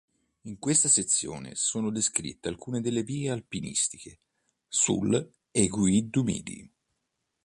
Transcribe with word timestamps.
In 0.45 0.57
questa 0.57 0.89
sezione 0.89 1.53
sono 1.53 1.91
descritte 1.91 2.47
alcune 2.49 2.81
delle 2.81 3.03
vie 3.03 3.29
alpinistiche 3.29 4.17
sull'Aiguille 4.67 6.09
du 6.09 6.23
Midi. 6.23 6.71